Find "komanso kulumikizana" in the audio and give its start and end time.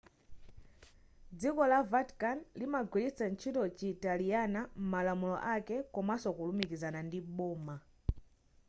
5.93-6.99